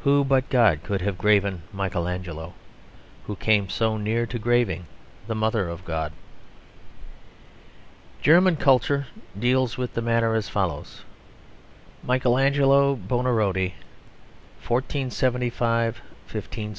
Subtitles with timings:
[0.00, 2.54] Who but God could have graven Michael Angelo;
[3.26, 4.86] who came so near to graving
[5.26, 6.14] the Mother of God?
[8.22, 9.08] German culture
[9.38, 11.04] deals with the matter as follows:
[12.02, 13.74] "Michelangelo Buonarotti
[14.66, 16.66] (1475 1564).